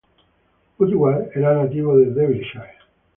[0.79, 2.73] Woodward era nativo de Derbyshire.